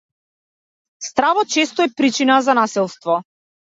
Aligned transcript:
Стравот 1.09 1.53
често 1.57 1.81
е 1.87 1.93
причина 2.01 2.39
за 2.49 2.57
насилство. 2.61 3.19